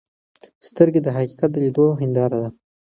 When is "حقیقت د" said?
1.17-1.55